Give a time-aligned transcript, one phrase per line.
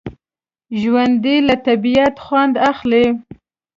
[0.81, 3.05] ژوندي له طبعیت خوند اخلي